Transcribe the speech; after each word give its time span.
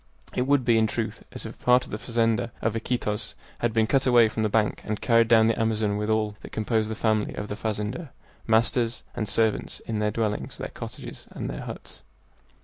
It 0.33 0.47
would 0.47 0.65
be, 0.65 0.79
in 0.79 0.87
truth, 0.87 1.23
as 1.31 1.45
if 1.45 1.53
a 1.53 1.63
part 1.63 1.85
of 1.85 1.91
the 1.91 1.99
fazenda 1.99 2.51
of 2.59 2.73
Iquitos 2.75 3.35
had 3.59 3.71
been 3.71 3.85
cut 3.85 4.07
away 4.07 4.29
from 4.29 4.41
the 4.41 4.49
bank 4.49 4.81
and 4.83 4.99
carried 4.99 5.27
down 5.27 5.45
the 5.45 5.59
Amazon 5.59 5.95
with 5.95 6.09
all 6.09 6.35
that 6.41 6.51
composed 6.51 6.89
the 6.89 6.95
family 6.95 7.35
of 7.35 7.49
the 7.49 7.55
fazender 7.55 8.09
masters 8.47 9.03
and 9.13 9.29
servants, 9.29 9.79
in 9.81 9.99
their 9.99 10.09
dwellings, 10.09 10.57
their 10.57 10.69
cottages, 10.69 11.27
and 11.29 11.51
their 11.51 11.61
huts. 11.61 12.01